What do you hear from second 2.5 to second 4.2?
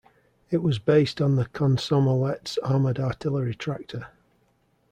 armoured artillery tractor.